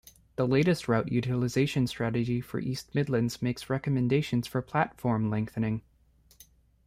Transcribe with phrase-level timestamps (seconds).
[0.35, 5.83] The latest Route Utilisation Strategy for the East Midlands makes recommendations for platform lengthening.